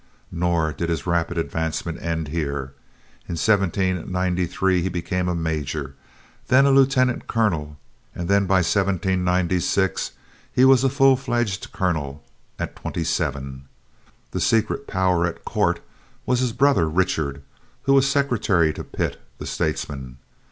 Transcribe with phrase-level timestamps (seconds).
[0.31, 2.73] Nor did his rapid advancement end here.
[3.29, 5.93] In 1793 he became a major,
[6.47, 7.77] then a lieutenant colonel;
[8.15, 10.13] and by 1796
[10.51, 12.23] he was a full fledged colonel
[12.57, 13.65] at twenty seven!
[14.31, 15.81] The secret "power at court"
[16.25, 17.43] was his brother Richard,
[17.83, 20.17] who was a secretary to Pitt, the statesman.